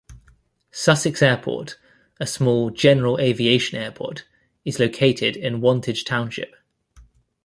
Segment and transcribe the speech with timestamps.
[0.71, 1.77] Sussex Airport,
[2.19, 4.25] a small general aviation airport,
[4.65, 6.55] is located in Wantage Township.